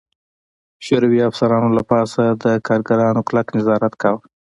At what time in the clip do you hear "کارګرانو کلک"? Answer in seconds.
2.67-3.47